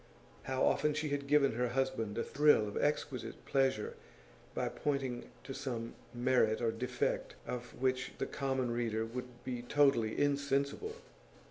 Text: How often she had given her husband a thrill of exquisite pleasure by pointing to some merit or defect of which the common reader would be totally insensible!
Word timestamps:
How 0.45 0.63
often 0.63 0.95
she 0.95 1.09
had 1.09 1.27
given 1.27 1.51
her 1.51 1.67
husband 1.67 2.17
a 2.17 2.23
thrill 2.23 2.67
of 2.67 2.75
exquisite 2.75 3.45
pleasure 3.45 3.93
by 4.55 4.67
pointing 4.67 5.29
to 5.43 5.53
some 5.53 5.93
merit 6.11 6.59
or 6.59 6.71
defect 6.71 7.35
of 7.45 7.79
which 7.79 8.13
the 8.17 8.25
common 8.25 8.71
reader 8.71 9.05
would 9.05 9.43
be 9.43 9.61
totally 9.61 10.19
insensible! 10.19 10.95